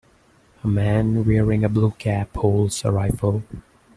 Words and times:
A 0.63 0.67
man 0.67 1.23
wearing 1.27 1.63
a 1.63 1.69
blue 1.69 1.91
cap 1.91 2.35
holds 2.35 2.83
a 2.83 2.91
rifle. 2.91 3.43